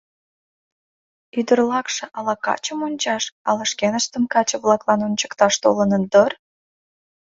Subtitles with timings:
[1.39, 6.31] —Ӱдырлакше ала качым ончаш, ала шкеныштым каче-влаклан ончыкташ толыныт дыр?